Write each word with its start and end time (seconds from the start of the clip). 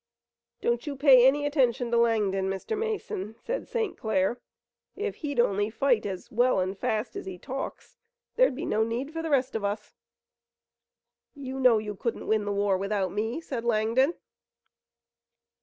"Don't 0.61 0.87
you 0.87 0.95
pay 0.95 1.27
any 1.27 1.45
attention 1.45 1.91
to 1.91 1.97
Langdon, 1.97 2.49
Mr. 2.49 2.75
Mason," 2.75 3.35
said 3.37 3.67
St. 3.67 3.95
Clair. 3.95 4.41
"If 4.95 5.17
he'd 5.17 5.39
only 5.39 5.69
fight 5.69 6.07
as 6.07 6.31
well 6.31 6.59
and 6.59 6.75
fast 6.75 7.15
as 7.15 7.27
he 7.27 7.37
talks 7.37 7.97
there'd 8.35 8.55
be 8.55 8.65
no 8.65 8.83
need 8.83 9.13
for 9.13 9.21
the 9.21 9.29
rest 9.29 9.53
of 9.53 9.63
us." 9.63 9.93
"You 11.35 11.59
know 11.59 11.77
you 11.77 11.93
couldn't 11.95 12.25
win 12.25 12.45
the 12.45 12.51
war 12.51 12.79
without 12.79 13.11
me," 13.11 13.41
said 13.41 13.63
Langdon. 13.63 14.15